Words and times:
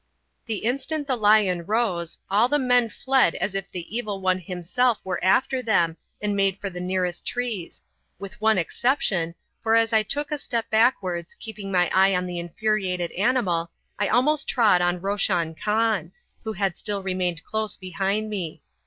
The 0.47 0.65
instant 0.65 1.05
the 1.05 1.15
lion 1.15 1.67
rose, 1.67 2.17
all 2.27 2.47
the 2.49 2.57
men 2.57 2.89
fled 2.89 3.35
as 3.35 3.53
if 3.53 3.69
the 3.69 3.95
Evil 3.95 4.19
One 4.19 4.39
himself 4.39 4.97
were 5.03 5.23
after 5.23 5.61
them, 5.61 5.95
and 6.19 6.35
made 6.35 6.57
for 6.57 6.71
the 6.71 6.79
nearest 6.79 7.23
trees 7.23 7.83
with 8.17 8.41
one 8.41 8.57
exception, 8.57 9.35
for 9.61 9.75
as 9.75 9.93
I 9.93 10.01
took 10.01 10.31
a 10.31 10.39
step 10.39 10.67
backwards, 10.71 11.35
keeping 11.35 11.71
my 11.71 11.87
eye 11.93 12.15
on 12.15 12.25
the 12.25 12.39
infuriated 12.39 13.11
animal, 13.11 13.69
I 13.99 14.07
almost 14.07 14.47
trod 14.47 14.81
on 14.81 15.01
Roshan 15.01 15.53
Khan, 15.53 16.13
who 16.43 16.53
had 16.53 16.75
still 16.75 17.03
remained 17.03 17.43
close 17.43 17.77
behind 17.77 18.27
me. 18.27 18.63